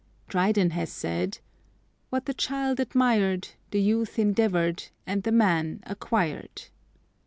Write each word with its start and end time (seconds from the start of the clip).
Dryden 0.27 0.71
has 0.71 0.91
said: 0.91 1.37
"What 2.09 2.25
the 2.25 2.33
child 2.33 2.79
admired, 2.79 3.49
The 3.69 3.79
youth 3.79 4.17
endeavored, 4.17 4.85
and 5.05 5.21
the 5.21 5.31
man 5.31 5.81
acquired." 5.83 6.63